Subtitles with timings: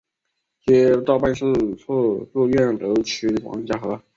[0.65, 1.45] 街道办事
[1.75, 4.01] 处驻岳阳楼区王家河。